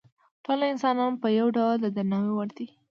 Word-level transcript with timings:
ټول 0.43 0.59
انسانان 0.71 1.13
په 1.21 1.27
یو 1.39 1.47
ډول 1.57 1.75
د 1.81 1.85
درناوي 1.95 2.31
وړ 2.33 2.49
دي. 2.57 2.67